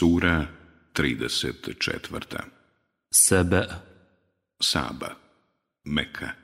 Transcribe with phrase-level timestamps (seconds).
[0.00, 0.48] Sura
[0.94, 2.50] 34.
[3.10, 3.80] سبأ
[4.62, 5.16] Saba.
[5.86, 6.34] Meka.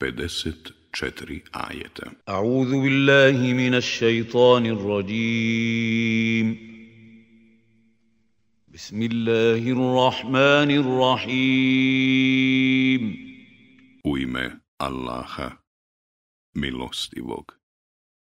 [0.00, 2.12] 54 ajeta.
[2.28, 6.56] أعوذ بالله من الشيطان الرجيم
[8.68, 10.70] بسم الله الرحمن
[11.24, 12.04] الرحيم
[14.06, 15.56] U ime Allaha,
[16.54, 17.46] milostivog,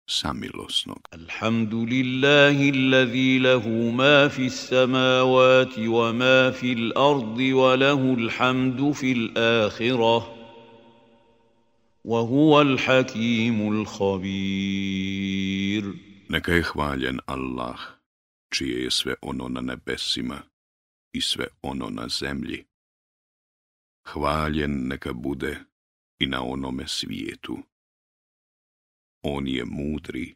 [0.08, 1.02] samilosnog.
[1.12, 10.24] Alhamdulillahi allazi lahu ma fi samawati wa ma fil ardi wa lahu alhamdu fil akhirah.
[12.06, 15.84] Wa huwa alhakimul khabir.
[16.30, 17.80] Neka je hvaljen Allah,
[18.54, 20.42] čije je sve ono na nebesima
[21.14, 22.66] i sve ono na zemlji.
[24.06, 25.58] Hvaljen neka bude
[26.20, 27.58] i na onome svijetu
[29.28, 30.36] On je mudri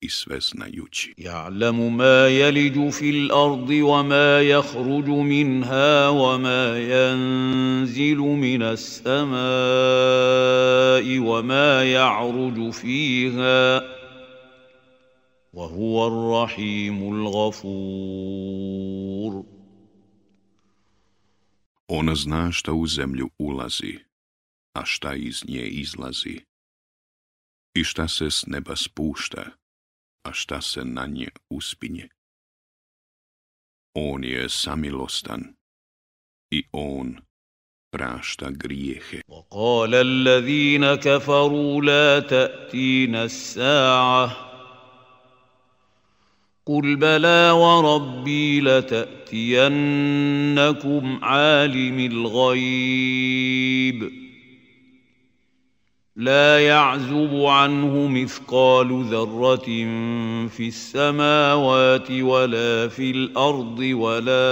[0.00, 1.14] i sve znajući.
[1.16, 9.32] Ja'lamu ma jeliđu fil ardi wa ma jahruđu minha wa ma janzilu minas samai
[11.28, 13.80] wa ma ja'ruđu fiha.
[15.52, 18.32] وهو الرحيم الغفور
[21.88, 23.98] Ona zna šta u zemlju ulazi,
[24.74, 26.40] a šta iz nje izlazi.
[27.74, 29.44] I šta se s neba spušta,
[30.28, 32.08] a šta se na nje uspinje.
[33.94, 35.54] On je samilostan
[36.50, 37.16] i on
[37.92, 39.20] prašta grijehe.
[39.28, 44.52] وقال الذين كفروا لا تأتينا الساعة
[46.66, 49.74] قل بلى وربي لتأتينكم
[51.24, 53.42] عالم الغيب
[56.16, 59.64] لا يعزب عنه مثقال ذرة
[60.48, 64.42] في السماوات ولا في الأرض ولا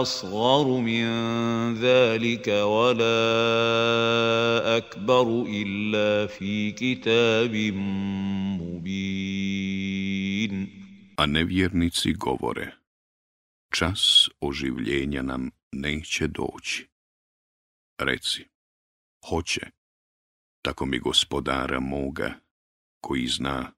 [0.00, 1.06] أصغر من
[1.74, 3.16] ذلك ولا
[4.76, 7.54] أكبر إلا في كتاب
[8.60, 9.26] مبين
[11.18, 12.76] A nevjernici govore,
[13.72, 16.88] čas oživljenja nam neće doći.
[17.98, 18.44] Reci,
[19.28, 19.60] hoće,
[20.66, 22.34] tako mi gospodara moga,
[23.00, 23.72] koji zna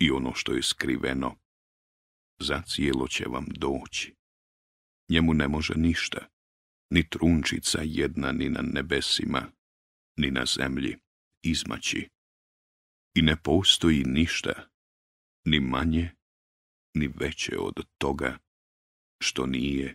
[0.00, 1.36] i ono što je skriveno,
[2.40, 4.14] zacijelo će vam doći.
[5.08, 6.28] Njemu ne može ništa,
[6.90, 9.50] ni trunčica jedna ni na nebesima,
[10.16, 10.96] ni na zemlji,
[11.42, 12.08] izmaći.
[13.14, 14.68] I ne postoji ništa,
[15.44, 16.10] ni manje,
[16.94, 18.38] ni veće od toga,
[19.20, 19.94] što nije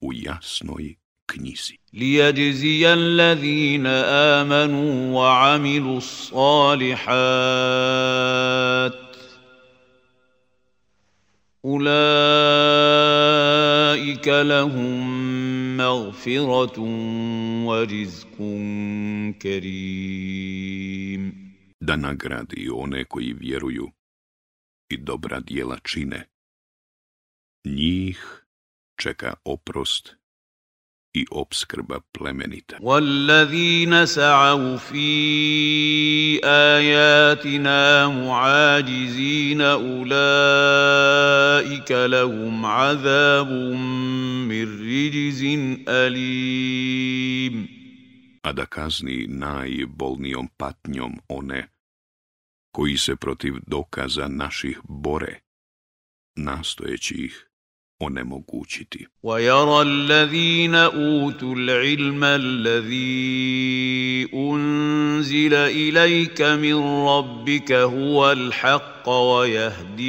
[0.00, 0.96] u jasnoj
[1.29, 1.79] knjizi.
[1.95, 7.05] ليجزي الذين آمنوا وعملوا الصالحات
[11.65, 12.27] أولئك
[14.27, 14.97] لهم
[15.77, 16.79] مغفرة
[17.65, 18.37] ورزق
[19.41, 20.65] كريم
[21.81, 23.91] da nagradi one koji vjeruju
[24.89, 26.27] i dobra djela čine.
[27.65, 28.45] Njih
[29.01, 30.15] čeka oprost
[31.14, 32.76] i obskrba plemenita.
[32.80, 40.86] Wallazina sa'u fi ayatina mu'ajizina ulaika
[42.08, 43.78] lahum 'adabun
[44.46, 47.68] mir rijzin alim.
[48.42, 51.68] A da kazni najbolnijom patnjom one
[52.72, 55.40] koji se protiv dokaza naših bore,
[56.36, 57.49] nastojeći ih
[57.99, 59.07] onemogućiti.
[59.23, 63.15] ويرى الذين أوتوا العلم الذي
[64.33, 66.75] أنزل إليك من
[67.07, 70.07] ربك هو الحق ويهدي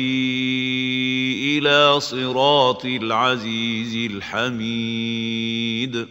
[1.58, 6.06] إلى صراط العزيز الحميد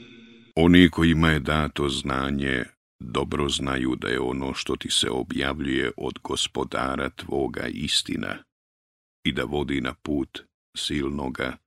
[0.58, 2.64] Oni kojima je dato znanje
[3.00, 8.38] dobro znaju da je ono što ti se objavljuje od gospodara tvoga istina
[9.24, 10.40] i da vodi na put
[10.78, 11.58] silnoga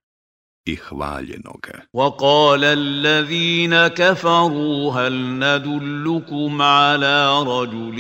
[0.69, 1.83] i hvaljenoga.
[1.95, 7.99] وقال الذين كفروا هل ندلكم على رجل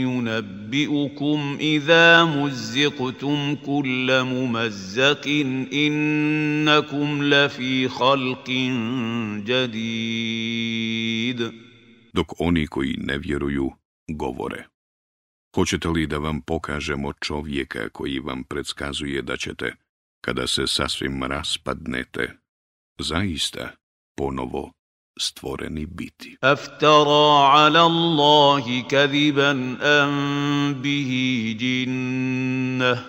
[0.00, 5.26] ينبئكم إذا مزقتم كل ممزق
[5.72, 8.50] إنكم لفي خلق
[9.44, 10.90] جديد
[12.12, 13.70] Dok oni koji ne vjeruju
[14.08, 14.66] govore.
[15.54, 19.74] Hoćete li da vam pokažemo čovjeka koji vam predskazuje da ćete,
[20.24, 22.28] kada se sasvim raspadnete,
[23.02, 23.70] zaista
[24.16, 24.72] ponovo
[25.18, 26.36] stvoreni biti?
[26.44, 29.50] أفترى على الله كذبا
[29.82, 31.10] أم به
[31.60, 33.04] جنة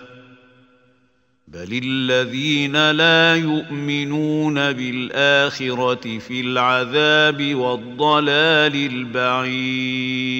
[1.52, 10.32] بل الذين لا يؤمنون بالآخرة في العذاب والضلال البعيد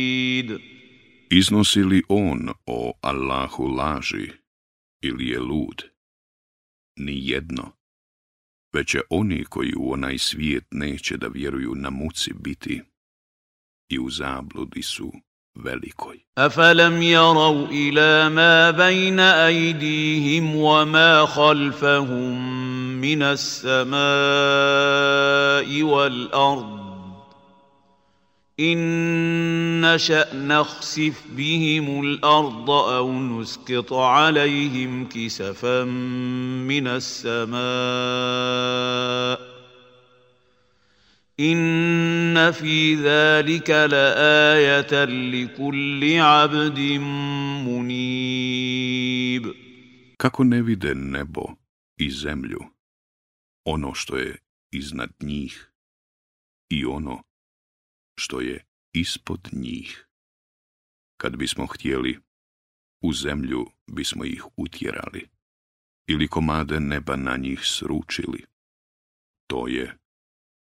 [1.33, 4.31] Iznosi li on o Allahu laži
[5.03, 5.83] ili je lud?
[6.98, 7.72] Ni jedno.
[8.74, 12.82] Već će oni koji u onaj svijet neće da vjeruju na muci biti
[13.90, 15.14] i u zabludi su
[15.56, 16.18] velikoj.
[16.38, 22.62] أفلم يروا إلى ما بين أيديهم وما خلفهم
[23.02, 23.98] من السماء
[25.84, 26.87] والأرض
[28.60, 37.58] إن نشأ نخسف بهم الأرض أو نسقط عليهم كسفا من السماء
[41.40, 46.80] إن في ذلك لآية لكل عبد
[47.68, 48.98] منيب.
[50.18, 51.46] Kako ne vide nebo
[51.98, 52.60] i zemlju,
[53.66, 54.38] ono što je
[54.72, 55.72] iznad njih
[56.70, 57.27] i ono
[58.19, 60.07] što je ispod njih.
[61.17, 62.19] Kad bismo htjeli,
[63.03, 65.29] u zemlju bismo ih utjerali
[66.07, 68.45] ili komade neba na njih sručili.
[69.47, 69.99] To je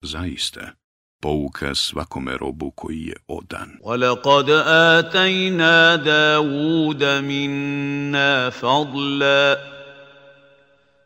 [0.02, 0.72] zaista
[1.20, 3.78] pouka svakome robu koji je odan.
[3.80, 9.58] ولقد آتينا داود منا فضلا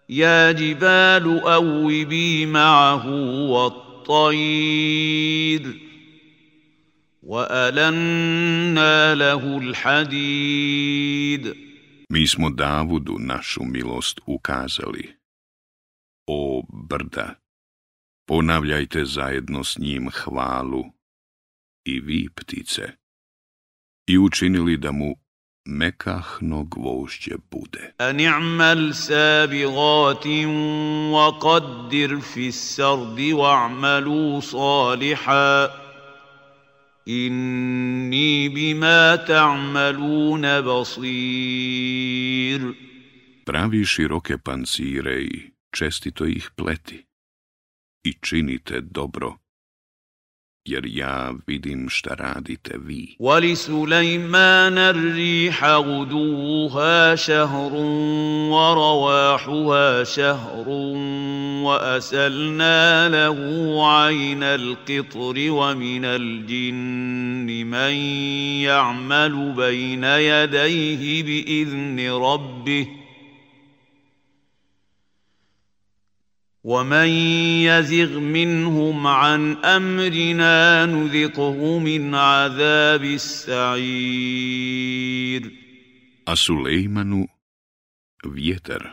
[0.09, 3.07] يا جبال أوبي معه
[3.51, 5.07] والطير
[7.31, 11.17] وألنا له الحديد
[12.11, 15.17] Mi smo Davudu našu milost ukazali.
[16.27, 17.35] O brda,
[18.29, 20.85] ponavljajte zajedno s njim hvalu
[21.85, 22.93] i vi ptice
[24.07, 25.17] i učinili da mu
[25.65, 27.95] mekahno gvožđe bude.
[28.01, 30.27] أن اعمل سابغات
[31.13, 35.80] وقدر في السرد واعملوا صالحا
[37.06, 41.02] inni bima ta'maluna basir.
[43.46, 47.06] Pravi široke pancire i čestito ih pleti
[48.04, 49.38] i činite dobro
[51.48, 53.16] vidim šta radite vi.
[53.20, 57.74] ولسليمان الريح غدوها شهر
[58.52, 60.70] ورواحها شهر
[61.66, 63.38] وأسلنا له
[63.94, 67.94] عين القطر ومن الجن من
[68.62, 73.01] يعمل بين يديه بإذن ربه
[76.67, 77.09] ومن
[77.63, 84.47] يزغ منهم عن امرنا نذقه من عذاب السعير
[86.27, 87.27] A Sulejmanu
[88.25, 88.91] vjetar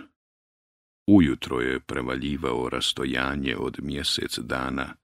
[1.08, 4.96] ujutro je prevaljivao rastojanje od mjesec dana,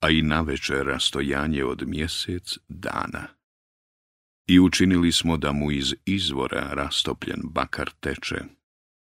[0.00, 3.26] a i navečer rastojanje od mjesec dana.
[4.48, 8.40] I učinili smo da mu iz izvora rastopljen bakar teče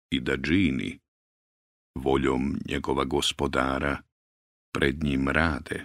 [0.10, 1.00] i da džini,
[1.99, 3.97] voljom njegova gospodara
[4.73, 5.85] pred njim rade,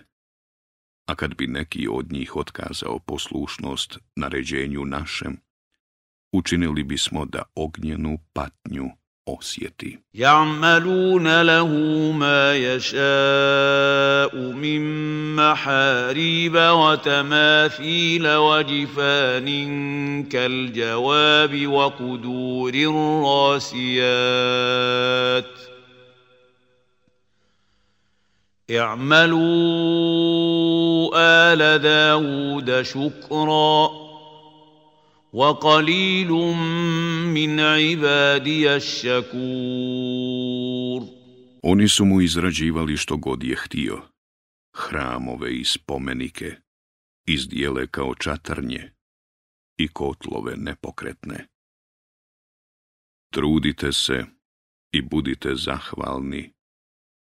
[1.08, 5.38] a kad bi neki od njih otkazao poslušnost naređenju našem,
[6.34, 8.90] učinili bismo da ognjenu patnju
[9.26, 9.98] osjeti.
[10.14, 14.84] Ja'maluna lahu ma yasha'u min
[15.36, 24.44] mahariba wa tamathila wa jifanin kal jawabi wa kudurin rasijat.
[28.71, 29.49] اعملوا
[31.17, 33.91] آل داود شكرا
[35.33, 36.31] وقليل
[37.35, 40.29] من عبادي الشكور
[41.63, 44.03] Oni su mu izrađivali što god je htio,
[44.77, 46.57] hramove i spomenike,
[47.27, 48.93] izdjele kao čatrnje
[49.79, 51.47] i kotlove nepokretne.
[53.33, 54.25] Trudite se
[54.93, 56.53] i budite zahvalni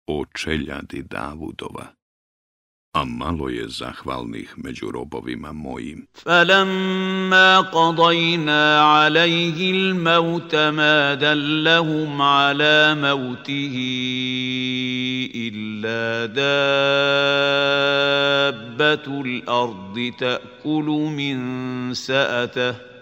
[0.07, 1.87] o čeljadi Davudova,
[2.93, 6.07] a malo je zahvalnih među robovima mojim.
[6.15, 13.75] فلما قضينا عليه الموت ما دلهم على موته
[15.35, 17.47] إلا دابة
[19.21, 20.85] الأرض تأكل
[21.17, 22.96] من سأته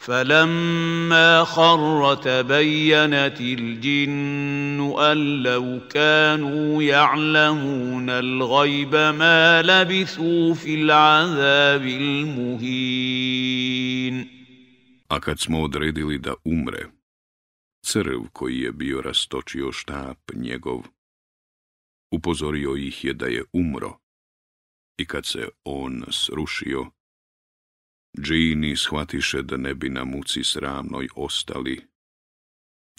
[0.00, 13.20] فلما خر تبينت الجن أن لو كانوا يعلمون الغيب ما لبثوا في العذاب المهين
[15.08, 16.86] A kad smo odredili da umre,
[17.86, 20.82] Crv koji je bio rastočio štap njegov,
[22.12, 23.98] upozorio ih je da je umro
[24.98, 26.86] i kad se on srušio,
[28.18, 31.80] džini shvatiše da ne bi na muci sramnoj ostali,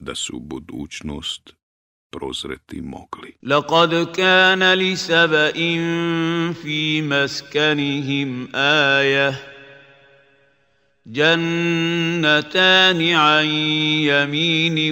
[0.02, 1.54] da su budućnost
[2.12, 3.36] prozreti mogli.
[3.44, 5.54] لقد كان لسبإ
[6.54, 9.34] في مسكنهم آية
[11.06, 13.46] جنتان عن
[14.06, 14.92] يمين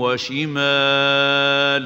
[0.00, 1.84] وشمال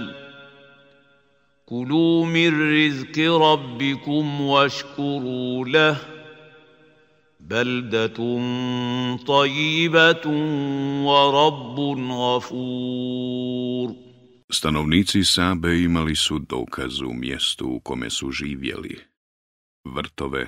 [1.67, 5.97] كلوا من رزق ربكم واشكروا له
[7.52, 8.18] بلدة
[9.26, 10.28] طيبة
[11.06, 11.80] ورب
[12.12, 14.08] غفور
[14.50, 19.00] Stanovnici Sabe imali su dokaz u mjestu u kome su živjeli,
[19.86, 20.48] vrtove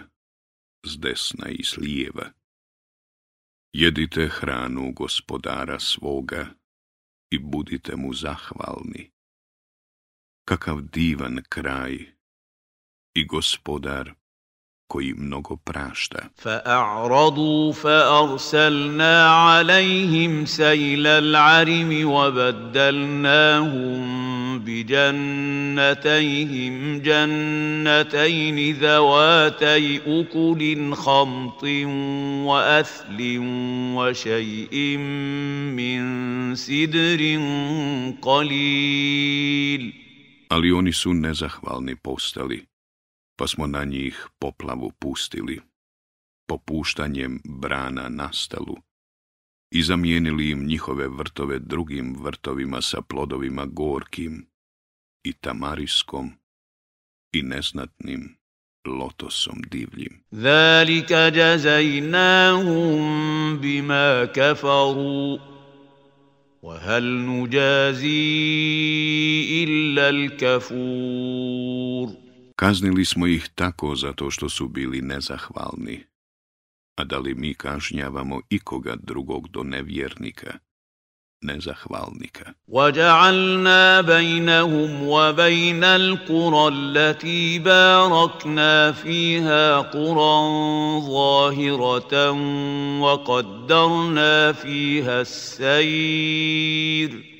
[0.86, 2.32] s desna i s lijeva.
[3.74, 6.48] Jedite hranu gospodara svoga
[7.32, 9.12] i budite mu zahvalni.
[10.46, 11.98] Kakav divan kraj
[13.14, 14.14] i gospodar
[14.87, 16.19] koji mnogo prašta.
[16.37, 24.05] فأعرضوا فأرسلنا عليهم سيل العرم وبدلناهم
[24.59, 26.25] بجنتيهم
[26.99, 31.65] جنتين ذواتي أكل خمط
[32.45, 33.39] وأثل
[33.97, 34.97] وشيء
[35.77, 37.41] من سدر
[38.23, 40.05] قليل
[40.51, 42.67] Ali oni su nezahvalni postali,
[43.37, 45.61] pa smo na njih poplavu pustili,
[46.47, 48.77] popuštanjem brana nastalu,
[49.75, 54.47] i zamijenili im njihove vrtove drugim vrtovima sa plodovima gorkim
[55.25, 56.33] i tamariskom
[57.33, 58.37] i neznatnim
[58.87, 60.25] lotosom divljim.
[60.31, 63.05] Zalika jazainahum
[63.61, 65.39] bima kafaru,
[66.63, 68.09] wa hal nujazi
[69.63, 70.75] illa al-kafur.
[72.56, 76.04] Kaznili smo ih tako zato što su bili nezahvalni.
[76.96, 80.54] A da li mi kažnjavamo ikoga drugog do nevjernika,
[81.42, 82.54] nezahvalnika?
[82.68, 90.40] وجعلنا بينهم وبين القرى التي باركنا فيها قرى
[91.02, 92.32] ظاهرة
[93.02, 97.33] وقدرنا فيها السير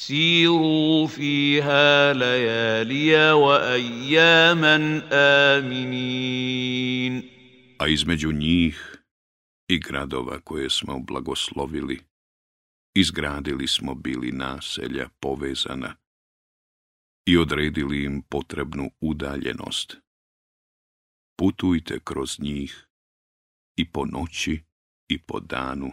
[0.00, 5.02] سيروا فيها ليالي وأياما
[5.58, 7.22] آمنين
[7.78, 8.96] A između njih
[9.68, 12.00] i gradova koje smo blagoslovili,
[12.94, 15.96] izgradili smo bili naselja povezana
[17.26, 19.96] i odredili im potrebnu udaljenost.
[21.38, 22.86] Putujte kroz njih
[23.76, 24.60] i po noći
[25.08, 25.92] i po danu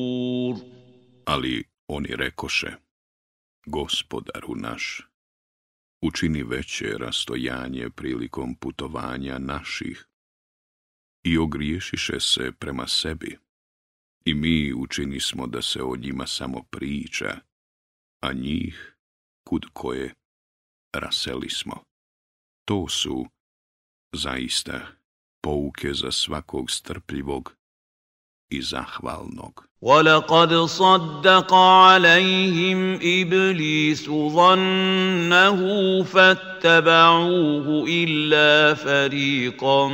[1.25, 2.75] Ali oni rekoše,
[3.65, 5.07] gospodaru naš,
[6.01, 10.07] učini veće rastojanje prilikom putovanja naših
[11.23, 13.37] i ogriješiše se prema sebi.
[14.25, 17.39] I mi učini smo da se o njima samo priča,
[18.21, 18.95] a njih,
[19.47, 20.13] kud koje,
[20.93, 21.83] raseli smo.
[22.65, 23.25] To su,
[24.13, 24.87] zaista,
[25.41, 27.60] pouke za svakog strpljivog
[28.50, 29.66] i zahvalnog.
[29.82, 35.60] ولقد صدق عليهم إبليس ظنه
[36.02, 39.88] فاتبعوه إلا فريقا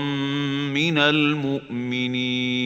[0.75, 2.62] من المؤمنين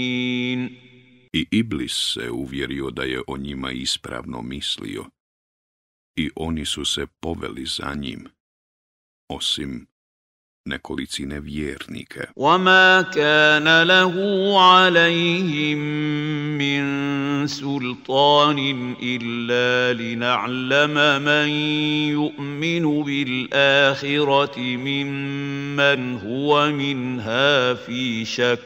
[1.37, 5.05] I Iblis se uvjerio da je o njima ispravno mislio
[6.17, 8.29] i oni su se poveli za njim,
[9.29, 9.87] osim
[10.66, 12.28] nekolicine vjernika.
[12.36, 14.14] وما كان له
[14.62, 15.78] عليهم
[16.58, 16.82] من
[17.48, 21.50] سلطان إلا لنعلم من
[22.10, 28.60] يؤمن بالآخرة ممن هو منها في شك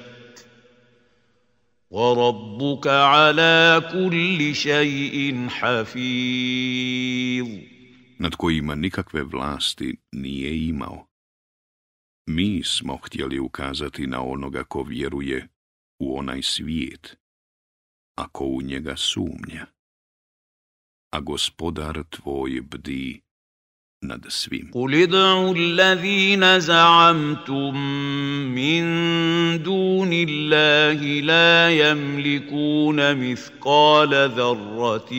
[1.91, 7.47] وربك على كل شيء حفيظ
[8.19, 11.07] nad kojima nikakve vlasti nije imao.
[12.27, 15.47] Mi smo htjeli ukazati na onoga ko vjeruje
[15.99, 17.17] u onaj svijet,
[18.17, 19.75] a ko u njega sumnja.
[21.15, 23.21] a gospodar tvoj bdi
[24.02, 24.70] nad svim.
[24.74, 27.76] قل ادعوا الذين زعمتم
[28.54, 28.82] من
[29.62, 35.10] دون الله لا يملكون مثقال ذرة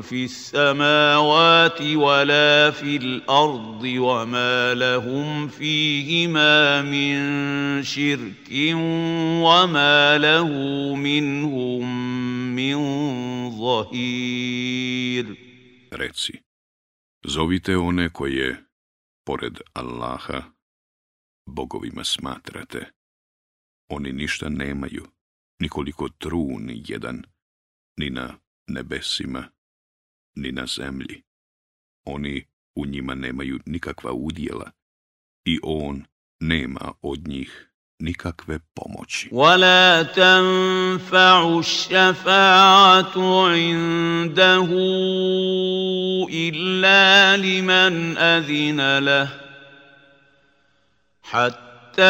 [0.00, 8.50] في السماوات ولا في الأرض وما لهم فيهما من شرك
[9.42, 10.48] وما له
[10.94, 11.84] منهم
[12.54, 12.76] من
[13.50, 15.26] ظهير
[15.92, 16.34] Reci,
[17.25, 18.63] Zovite one koje,
[19.25, 20.43] pored Allaha,
[21.45, 22.91] bogovima smatrate.
[23.89, 25.07] Oni ništa nemaju,
[25.59, 27.23] nikoliko trun jedan,
[27.97, 28.37] ni na
[28.67, 29.51] nebesima,
[30.35, 31.23] ni na zemlji.
[32.05, 34.71] Oni u njima nemaju nikakva udjela
[35.45, 36.03] i on
[36.39, 37.70] nema od njih
[38.00, 39.28] nikakve pomoći.
[39.32, 43.14] ولا تنفع الشفاعة
[43.46, 44.68] عنده
[46.32, 49.28] إلا لمن أذن له
[51.22, 52.02] حتى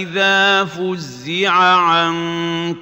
[0.00, 2.14] إذا فزع عن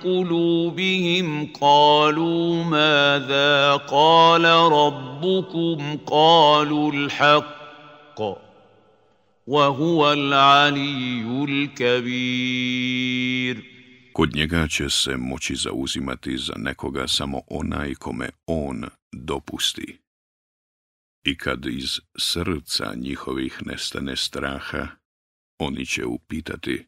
[0.04, 8.45] قلوبهم قالوا ماذا قال ربكم قالوا الحق
[9.46, 12.92] وهو العلي الكبير
[14.12, 19.98] Kod njega će se moći zauzimati za nekoga samo onaj kome on dopusti.
[21.24, 24.88] I kad iz srca njihovih nestane straha,
[25.58, 26.86] oni će upitati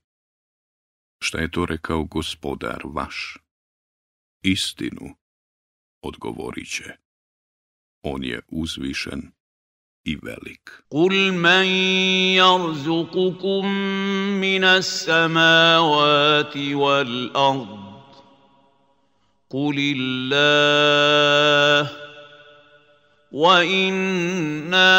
[1.24, 3.38] šta je to rekao gospodar vaš?
[4.42, 5.14] Istinu,
[6.02, 6.96] odgovorit će.
[8.02, 9.32] On je uzvišen
[10.11, 10.65] i velik.
[10.89, 11.67] Kul men
[12.39, 13.65] jarzukukum
[14.41, 18.11] minas samavati wal ard.
[19.49, 21.09] Kul illah.
[23.31, 24.89] وأنا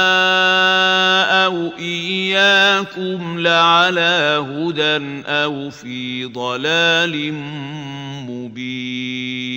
[1.46, 7.32] أو اياكم لعلى هدى أو في ضلال
[8.30, 9.50] مبين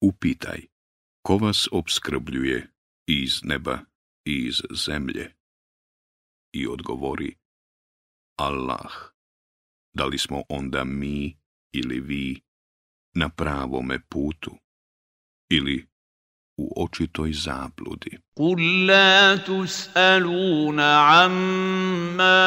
[0.00, 0.60] Upitaj,
[1.22, 2.66] ko vas obskrbljuje
[3.06, 3.89] iz neba
[4.24, 5.32] i iz zemlje.
[6.52, 7.36] I odgovori,
[8.36, 8.92] Allah,
[9.92, 11.36] da li smo onda mi
[11.72, 12.40] ili vi
[13.14, 14.50] na pravome putu
[15.50, 15.86] ili
[16.56, 18.18] u očitoj zabludi.
[18.34, 20.90] Kul la tus'aluna
[21.24, 22.40] amma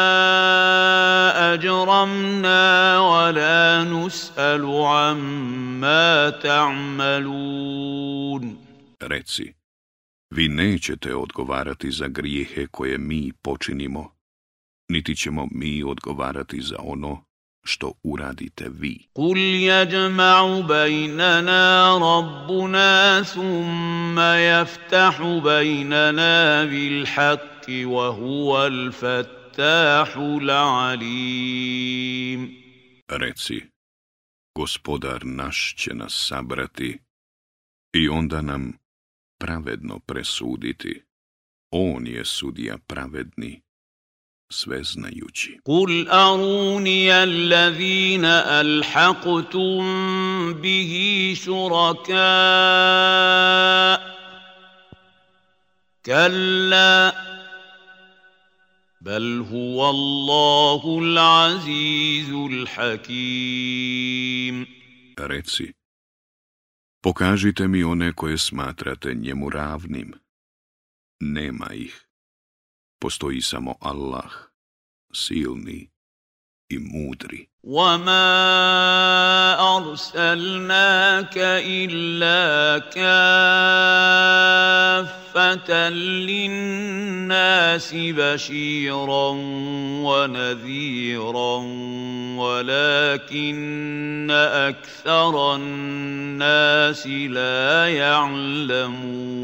[1.52, 2.62] ajramna
[3.10, 8.44] wa la nus'alu amma ta'malun.
[9.00, 9.54] Reci,
[10.36, 14.16] vi nećete odgovarati za grijehe koje mi počinimo,
[14.90, 17.24] niti ćemo mi odgovarati za ono
[17.64, 19.08] što uradite vi.
[19.14, 31.70] Kul jeđma'u bajnana rabbuna summa jaftahu bajnana bil haki wa huwa al fattahu la'alim.
[33.08, 33.62] Reci,
[34.56, 37.00] gospodar naš će nas sabrati
[37.94, 38.83] i onda nam
[39.44, 41.02] pravedno presuditi.
[41.72, 43.62] On je sudija pravedni,
[44.52, 45.60] sveznajući.
[45.66, 48.26] قل أروني الذين
[48.62, 49.84] ألحقتم
[50.54, 50.94] به
[51.38, 52.14] شركاء
[56.06, 57.14] كلا
[59.02, 63.84] بل هو الله العزيز الحكيم
[65.18, 65.74] Reci,
[67.03, 70.15] pokažite mi one koje smatrate njemu ravnim.
[71.21, 72.07] Nema ih.
[73.01, 74.33] Postoji samo Allah,
[75.15, 75.91] silni
[76.69, 77.49] i mudri.
[77.69, 78.25] وما
[79.77, 82.79] أرسلناك إلا
[85.44, 85.90] كافة
[86.30, 89.30] للناس بشيرا
[90.08, 91.58] ونذيرا
[92.38, 99.44] ولكن أكثر الناس لا يعلمون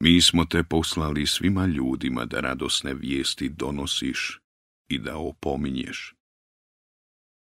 [0.00, 4.40] Mi smo te poslali svima ljudima da radosne vijesti donosiš
[4.88, 6.15] i da opominješ.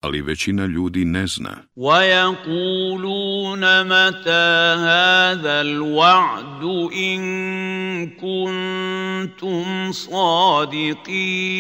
[0.02, 1.68] Ali većina ljudi ne zna.
[1.76, 6.63] ويقولون متى هذا الوعد
[6.94, 11.54] إن كنتم صادقين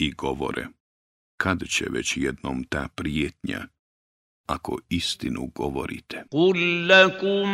[0.00, 0.66] i govore,
[1.36, 3.66] kad će već jednom ta prijetnja,
[4.45, 6.23] ako istinu govorite.
[6.31, 7.49] Kul lakum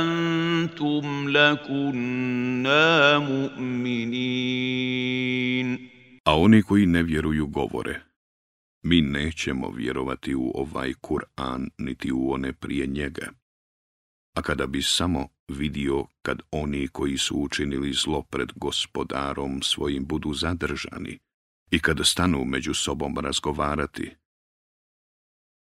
[0.00, 4.72] انتم لكنا مؤمنين
[6.24, 8.00] A oni koji ne vjeruju govore,
[8.82, 13.32] mi nećemo vjerovati u ovaj Kur'an niti u one prije njega.
[14.37, 20.33] A kada bi samo vidio kad oni koji su učinili zlo pred gospodarom svojim budu
[20.33, 21.19] zadržani
[21.71, 24.15] i kada stanu među sobom razgovarati,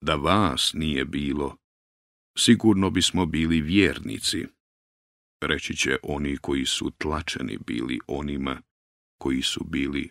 [0.05, 1.57] da vas nije bilo,
[2.39, 4.47] sigurno bismo bili vjernici,
[5.41, 8.63] reći će oni koji su tlačeni bili onima
[9.19, 10.11] koji su bili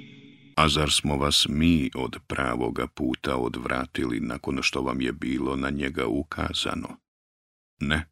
[0.61, 5.69] A zar smo vas mi od pravoga puta odvratili nakon što vam je bilo na
[5.69, 6.97] njega ukazano?
[7.79, 8.09] Ne.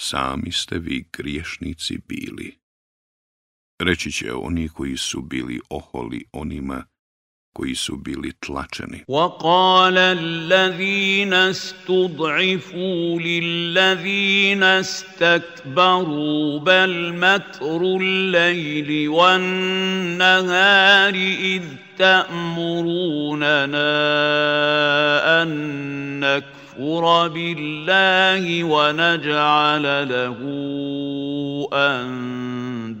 [0.00, 2.58] Sami ste vi griješnici bili.
[3.80, 6.84] Reći će oni koji su bili oholi onima
[7.52, 9.04] koji su bili tlačeni.
[9.08, 21.14] وقال الذين استضعفوا للذين استكبروا بل مكر الليل والنهار
[21.54, 21.62] إذ
[21.98, 23.90] تأمروننا
[25.42, 25.50] أن
[26.20, 30.38] نكفر بالله ونجعل له
[31.72, 33.00] أندادا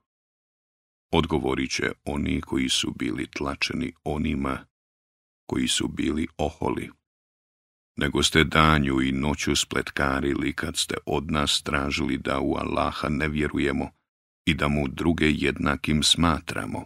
[1.11, 4.65] Odgovorit će oni koji su bili tlačeni onima
[5.45, 6.89] koji su bili oholi.
[7.97, 13.27] Nego ste danju i noću spletkarili kad ste od nas tražili da u Allaha ne
[13.27, 13.91] vjerujemo
[14.45, 16.85] i da mu druge jednakim smatramo.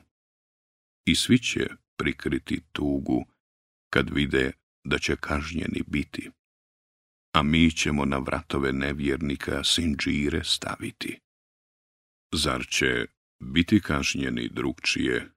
[1.06, 3.26] I svi će prikriti tugu
[3.90, 4.52] kad vide
[4.84, 6.30] da će kažnjeni biti.
[7.34, 11.20] A mi ćemo na vratove nevjernika sinđire staviti.
[12.34, 13.06] Zar će
[13.39, 15.32] biti kažnjeni drugčije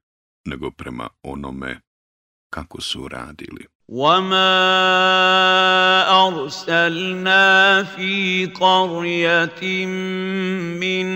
[0.45, 1.81] nego prema onome
[2.51, 3.67] kako su radili.
[3.89, 4.61] وما
[6.29, 9.87] أرسلنا في قرية
[10.77, 11.07] من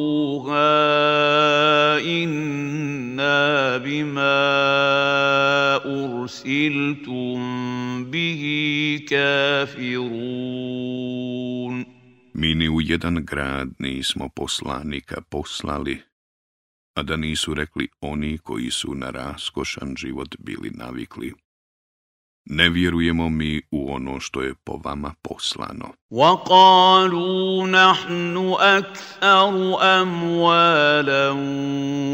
[2.05, 4.37] إنا بما
[5.88, 7.37] أرسلتم
[8.11, 8.42] به
[9.09, 10.37] كافرون
[12.37, 16.02] Mi ni u jedan grad nismo poslanika poslali,
[16.95, 21.34] a da nisu rekli oni koji su na raskošan život bili navikli.
[22.45, 25.93] Ne vjerujemo mi u ono što je po vama poslano.
[26.12, 31.29] وقالوا نحن أكثر أموالا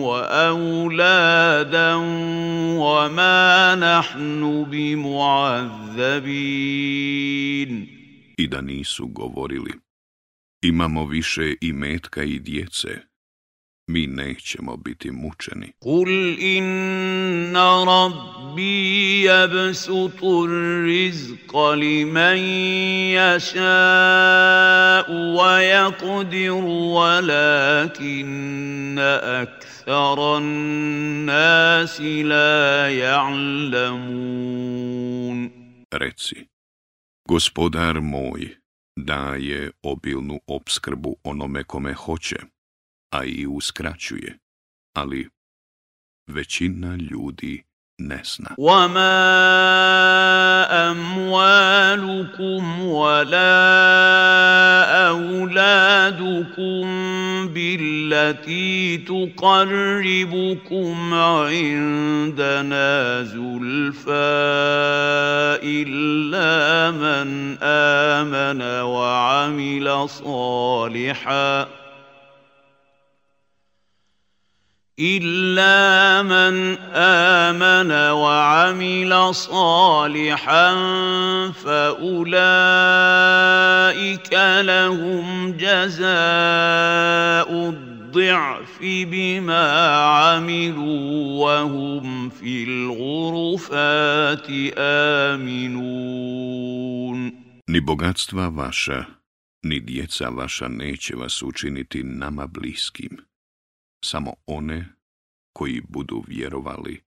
[0.08, 1.96] وأولادا
[2.80, 5.88] وما نحن بمعذبين
[8.38, 9.74] I da nisu govorili,
[10.62, 13.02] imamo više i metka i djece,
[13.87, 15.73] mi nećemo biti mučeni.
[15.79, 20.47] Kul inna rabbi jabsutu
[20.87, 22.39] rizqa limen
[23.13, 23.53] jaša'u
[25.37, 28.41] wa yakdiru walakinna
[29.43, 30.41] akthara
[31.27, 34.43] nasi la ja'lamun.
[35.93, 36.47] Reci,
[37.29, 38.57] gospodar moj
[38.97, 42.37] daje obilnu obskrbu onome kome hoće,
[43.13, 44.39] a i uskraćuje,
[44.95, 45.29] ali
[46.27, 47.63] većina ljudi
[47.99, 48.55] ne zna.
[48.59, 49.13] وما
[50.91, 53.53] أموالكم ولا
[55.09, 56.85] أولادكم
[57.49, 62.89] بالتي تقربكم عندنا
[63.23, 64.13] زلفى
[65.63, 71.82] إلا من آمن وعمل صالحاً
[74.99, 80.75] إلا من آمن وعمل صالحا
[81.53, 82.33] فأولئك
[84.61, 86.13] لهم جزاء
[87.69, 94.47] الضعف بما عملوا وهم في الغرفات
[94.79, 96.53] آمنون
[97.69, 99.05] Ni bogatstva vaša,
[99.63, 103.32] ni djeca vaša neće vas učiniti nama bliskim.
[104.06, 104.86] samo one
[105.54, 107.02] koji budu vjerovali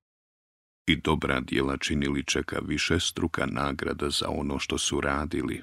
[0.86, 5.62] i dobra djela činili čeka više struka nagrada za ono što su radili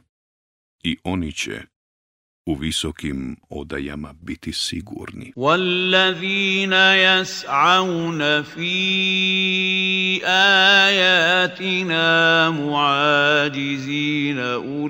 [0.84, 1.62] i oni će
[2.45, 5.34] u visokim odajama biti sigurni.
[5.36, 8.78] والذين يسعون في
[10.88, 12.06] آياتنا
[12.50, 14.88] معاجزين أولئك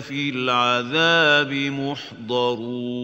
[0.00, 3.02] في العذاب محضرون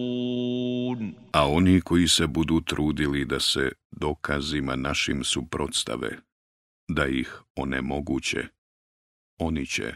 [1.33, 6.11] A oni koji se budu trudili da se dokazima našim suprotstave,
[6.89, 8.47] da ih onemoguće,
[9.39, 9.95] oni će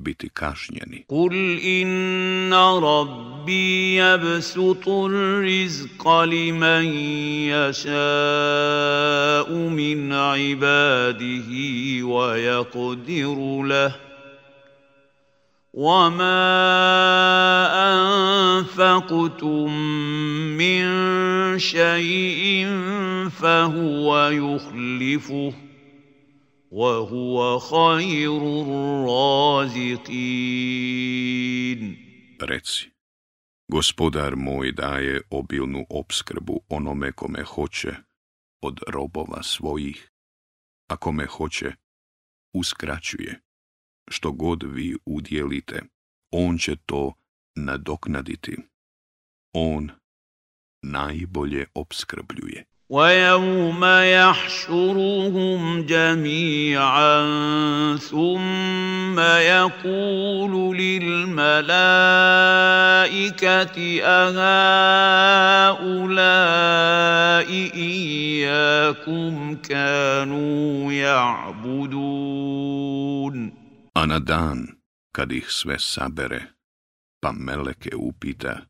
[0.00, 1.04] biti kažnjeni.
[1.08, 5.08] Kul inna rabbi jabsutu
[5.44, 6.86] rizqa liman
[7.52, 8.90] jaša'u
[9.70, 10.12] min
[10.52, 13.92] ibadihi wa jakodiru lah.
[15.74, 16.42] وما
[18.58, 19.70] أنفقتم
[20.58, 20.84] من
[21.58, 22.66] شيء
[23.30, 25.69] فهو يخلفه
[26.71, 30.15] وهو خير الرازقين
[32.39, 32.91] Reci,
[33.71, 37.95] gospodar moj daje obilnu opskrbu onome kome hoće
[38.61, 40.11] od robova svojih,
[40.89, 41.73] a kome hoće
[42.53, 43.41] uskraćuje.
[44.11, 45.81] Što god vi udjelite,
[46.31, 47.13] on će to
[47.55, 48.57] nadoknaditi.
[49.53, 49.91] On
[50.83, 52.65] najbolje opskrbljuje.
[52.90, 57.20] ويوم يحشرهم جميعا
[57.96, 61.60] ثم يقول للملائكة
[64.02, 64.70] أهؤلاء
[67.74, 72.40] إياكم كانوا يعبدون.
[73.94, 74.58] A na dan,
[75.14, 76.42] kad ih sve sabere,
[77.22, 78.66] pa meleke upita,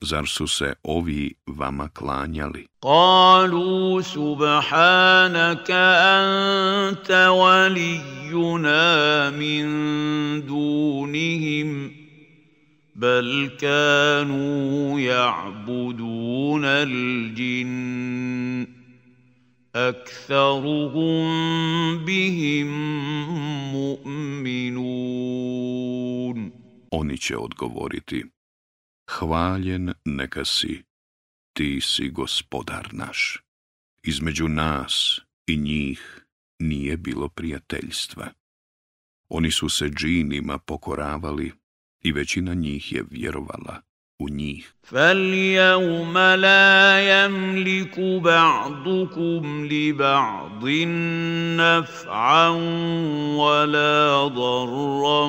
[0.00, 2.66] zar su se ovi vama klanjali?
[2.82, 5.82] Kalu subhanaka
[6.18, 7.32] anta
[9.38, 9.68] min
[10.46, 11.90] dunihim,
[12.94, 17.72] bel kanu ja'buduna l'đin,
[19.72, 21.26] aktharuhum
[22.06, 22.70] bihim
[23.72, 25.18] mu'minun.
[26.90, 28.37] Oni će odgovoriti
[29.08, 30.82] hvaljen neka si,
[31.52, 33.42] ti si gospodar naš.
[34.02, 36.24] Između nas i njih
[36.58, 38.28] nije bilo prijateljstva.
[39.28, 41.52] Oni su se džinima pokoravali
[42.00, 43.87] i većina njih je vjerovala
[44.20, 44.64] u njih.
[44.82, 50.68] فاليوم لا يملك بعضكم لبعض
[51.60, 52.48] نفعا
[53.36, 55.26] ولا ضرا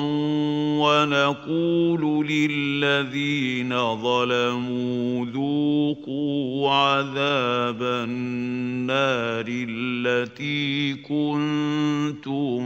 [0.82, 12.60] ونقول للذين ظلموا ذوقوا عذاب النار التي كنتم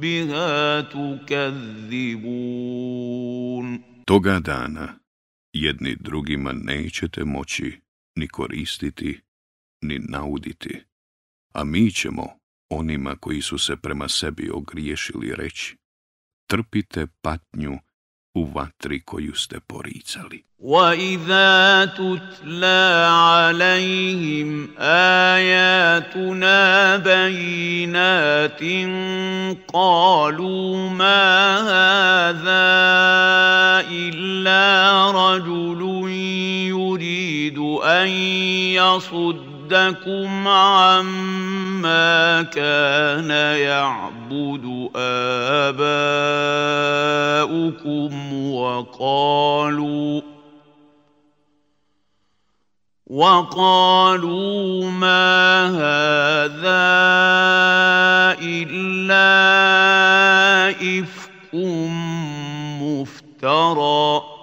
[0.00, 2.54] بها تكذبون
[4.06, 5.03] Toga dana
[5.54, 7.80] jedni drugima nećete moći
[8.16, 9.20] ni koristiti,
[9.82, 10.82] ni nauditi,
[11.54, 12.26] a mi ćemo
[12.70, 15.76] onima koji su se prema sebi ogriješili reći,
[16.46, 17.78] trpite patnju
[18.34, 20.44] u vatri koju ste poricali.
[20.58, 24.68] وَإِذَا تُتْلَى عَلَيْهِمْ
[25.38, 26.60] آيَاتُنَا
[26.96, 28.60] بَيِّنَاتٍ
[29.72, 32.66] قَالُوا مَا هَذَا
[33.90, 36.08] إِلَّا رَجُلٌ
[36.68, 38.08] يُرِيدُ أَن
[39.74, 44.90] يَصُدَّكُمْ عَمَّا كَانَ يَعْبُدُ
[45.66, 45.94] آبَاؤُكُمْ
[48.54, 50.20] وَقَالُوا
[53.06, 56.84] وَقَالُوا مَا هَذَا
[58.42, 59.30] إِلَّا
[60.70, 61.54] إِفْكٌ
[62.82, 64.33] مُفْتَرًى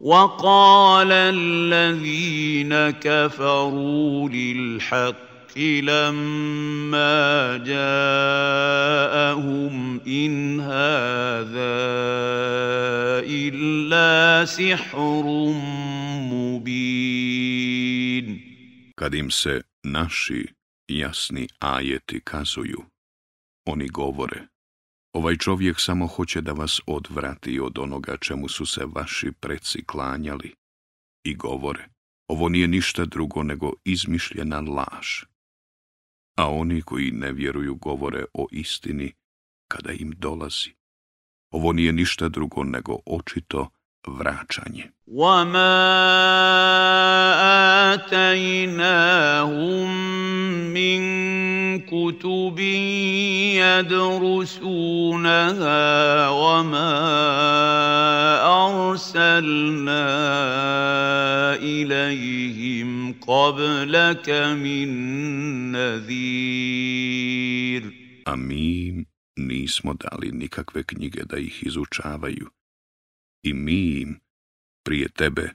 [0.00, 8.40] وَقَالَ الَّذِينَ كَفَرُوا لِلْحَقِّ لَمَّا جَاءَهُمْ
[10.06, 11.76] إِنْ هَذَا
[13.28, 15.24] إِلَّا سِحْرٌ
[16.32, 17.60] مُبِينٌ.
[18.96, 20.48] Kad im se naši
[20.88, 22.84] jasni ajeti kazuju,
[23.68, 24.49] oni govore,
[25.12, 30.54] ovaj čovjek samo hoće da vas odvrati od onoga čemu su se vaši preci klanjali
[31.24, 31.88] i govore,
[32.28, 35.24] ovo nije ništa drugo nego izmišljena laž.
[36.36, 39.12] A oni koji ne vjeruju govore o istini
[39.68, 40.74] kada im dolazi.
[41.50, 43.68] Ovo nije ništa drugo nego očito
[44.07, 44.91] vraćanje.
[45.07, 45.75] وَمَا
[47.93, 49.89] آتَيْنَاهُم
[50.73, 51.01] مِّن
[51.79, 52.59] كُتُبٍ
[53.61, 54.69] يَدْرُسُونَهَا
[56.29, 56.91] وَمَا
[58.65, 60.05] أَرْسَلْنَا
[61.55, 64.29] إِلَيْهِمْ قَبْلَكَ
[64.63, 64.89] مِن
[65.71, 67.15] نَّذِيرٍ
[68.25, 69.05] A mi im
[69.37, 72.49] nismo dali nikakve knjige da ih izučavaju.
[73.42, 74.20] I mi im,
[74.84, 75.50] prije tebe,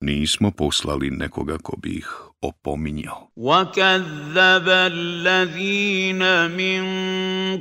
[0.00, 2.06] nismo poslali nekoga ko bi ih
[2.42, 3.30] opominjao.
[3.36, 6.82] وَكَذَّبَ الَّذِينَ مِن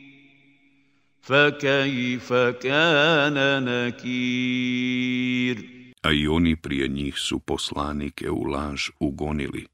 [6.02, 9.68] A i oni prije njih su poslanike u laž ugonili,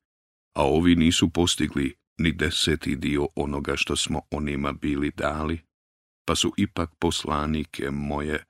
[0.56, 5.60] a ovi nisu postigli ni deseti dio onoga što smo onima bili dali,
[6.26, 8.44] pa su ipak poslanike moje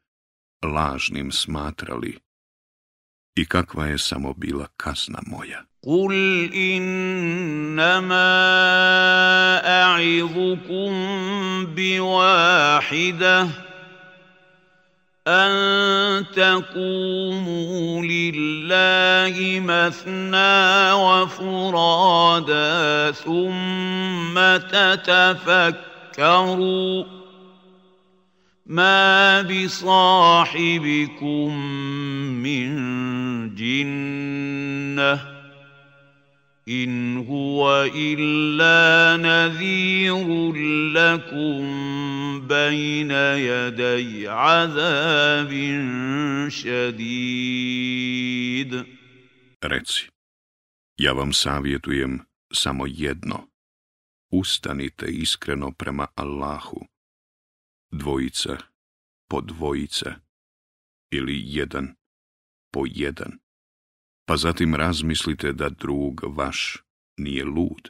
[0.64, 2.18] lažnim smatrali.
[3.36, 5.66] I kakva je samo bila kazna moja.
[5.84, 6.14] قُلْ
[6.54, 8.32] إِنَّمَا
[9.82, 10.92] أَعِظُكُم
[11.76, 13.48] بِوَاحِدَةٍ
[15.28, 22.54] أَن تَقُومُوا لِلَّهِ مَثْنَىٰ وَفُرَادَىٰ
[23.14, 24.36] ثُمَّ
[24.72, 26.00] تَتَفَكَّرُوا
[28.70, 30.38] مَا بِصَاحِبِكُم
[32.46, 32.70] مِّن
[33.56, 35.40] جِنَّةٍ
[36.70, 40.54] إِنْ هُوَ إِلَّا نَذِيرٌ
[40.94, 41.60] لَّكُم
[42.48, 45.52] بَيْنَ يَدَيْ عَذَابٍ
[46.50, 47.90] شَدِيدٍ
[49.62, 50.10] Reci,
[50.98, 52.20] ja vam savjetujem
[52.54, 53.48] samo jedno.
[54.32, 56.89] Ustanite iskreno prema Allahu.
[57.92, 58.58] dvojica
[59.30, 60.16] po dvojica
[61.12, 61.96] ili jedan
[62.72, 63.40] po jedan,
[64.26, 66.84] pa zatim razmislite da drug vaš
[67.18, 67.90] nije lud.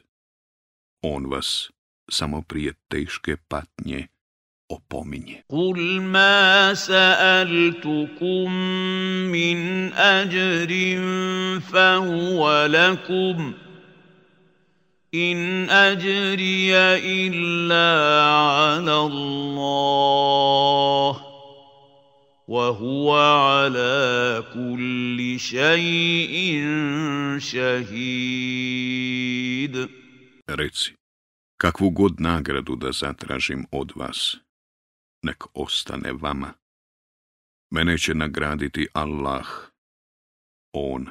[1.02, 1.72] On vas
[2.12, 4.08] samo prije teške patnje
[4.70, 5.44] opominje.
[5.48, 8.52] Kul ma sa'altukum
[9.32, 11.06] min ajrin
[11.62, 13.69] fa huwa lakum.
[15.15, 20.45] إِنْ أَجْرِيَ إِلَّا عَلَى اللَّهِ
[22.49, 26.35] وَهُوَ عَلَى كُلِّ شَيْءٍ
[27.39, 28.75] شَهِيدٌ
[30.47, 30.95] Reci,
[31.57, 34.37] kakvu god nagradu da zatražim od vas,
[35.23, 36.53] nek ostane vama.
[37.71, 39.47] Mene će nagraditi Allah.
[40.73, 41.07] On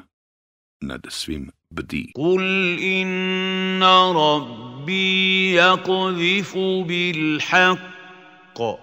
[0.80, 2.11] nad svim bdi.
[2.15, 2.43] Kul
[2.79, 8.79] inna rabbi yakzifu bil haqqo.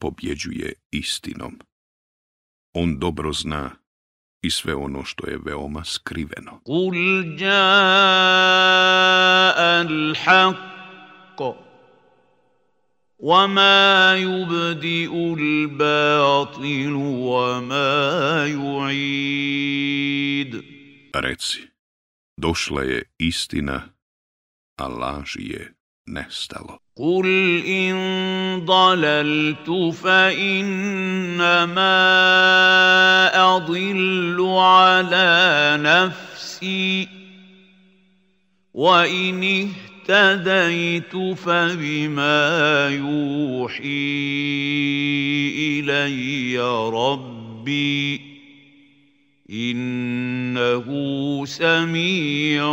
[0.00, 1.60] pobjeđuje istinom.
[2.74, 3.70] On dobro zna
[4.42, 6.60] i sve ono što je veoma skriveno.
[6.64, 6.94] Kul
[7.40, 8.72] jaa
[9.56, 11.67] al haqqo.
[13.18, 19.98] وما يبدئ الباطل وما يعيد
[21.14, 21.62] Reci,
[22.40, 23.78] došla je istina,
[24.78, 25.74] a laž je
[26.06, 26.78] nestalo.
[26.96, 27.26] قل
[27.66, 27.94] إن
[28.64, 31.48] ضللت فإنما
[33.56, 37.08] أضل على نفسي
[38.74, 39.87] وإن اهتديت
[41.35, 44.13] فبما يوحي
[45.79, 46.57] إلي
[46.93, 48.33] ربي
[49.49, 50.87] إنه
[51.45, 52.63] سميع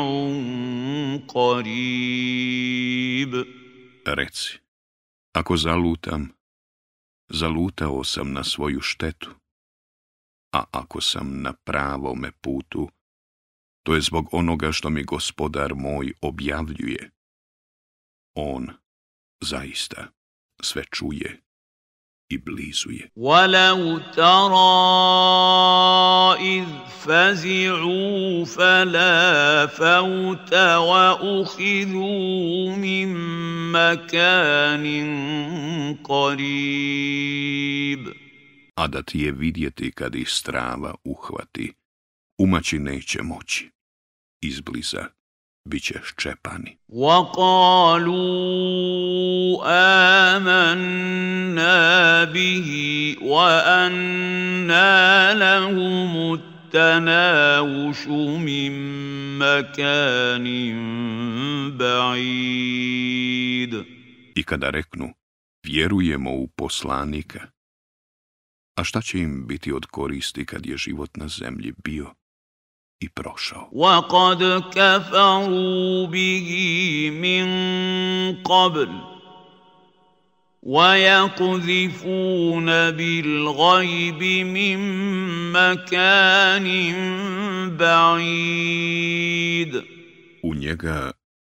[1.28, 2.80] قريب
[4.10, 4.58] Reci,
[5.32, 6.32] ako zalutam,
[7.30, 9.30] zalutao sam na svoju štetu,
[10.52, 12.88] a ako sam na pravome putu,
[13.82, 17.10] to je zbog onoga što mi gospodar moj objavljuje.
[18.34, 18.66] On
[19.40, 20.06] zaista
[20.62, 21.40] sve čuje
[22.30, 23.10] i blizu je.
[23.16, 24.60] ولو ترى
[26.40, 26.66] إذ
[27.04, 31.46] فزعوا فلا فوت وأخذوا
[32.76, 33.08] من
[33.72, 34.86] مكان
[36.04, 37.40] قريب
[38.76, 41.72] A da ti je vidjeti kad ih strava uhvati,
[42.38, 43.70] umaći neće moći.
[44.42, 45.06] Izbliza
[45.64, 46.76] bit će ščepani.
[46.88, 48.20] وقالوا
[50.34, 52.68] آمنا به
[53.22, 58.06] وأنا لهم التناوش
[58.46, 58.72] من
[59.38, 60.46] مكان
[61.76, 63.20] بعيد
[64.34, 65.12] I kada reknu,
[65.66, 67.40] vjerujemo u poslanika,
[68.76, 72.14] a šta će im biti od koristi kad je život na zemlji bio
[73.00, 73.68] i prošao?
[73.72, 76.50] وقد كفروا به
[77.10, 77.46] من
[78.42, 78.88] قبل
[80.62, 84.78] ويقذفون بالغيب من
[85.52, 86.66] مكان
[87.76, 89.82] بعيد
[90.42, 91.12] U njega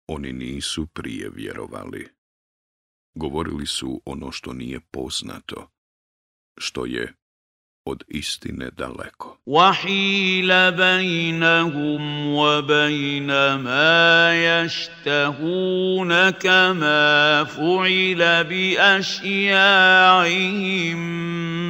[0.07, 2.07] oni nisu prije vjerovali.
[3.15, 5.69] Govorili su ono što nije poznato,
[6.57, 7.13] što je
[7.90, 9.38] od istine daleko.
[9.46, 14.32] وحيل بينهم وبين ما
[14.64, 19.58] يشتهون كما فعل باشياعهم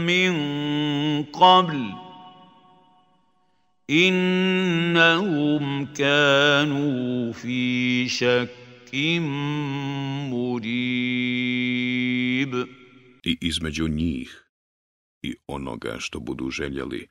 [0.07, 0.33] من
[1.25, 1.83] قبل
[3.91, 8.49] انهم كانوا في شك
[10.31, 11.49] مريب
[13.25, 14.48] I između njih
[15.23, 17.09] i onoga što budu željeli,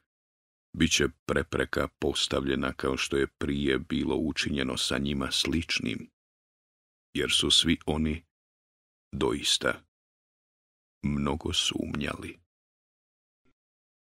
[0.78, 6.10] bit će prepreka postavljena kao što je prije bilo učinjeno sa njima sličnim,
[7.14, 8.24] jer su svi oni
[9.12, 9.82] doista
[11.04, 12.47] mnogo sumnjali.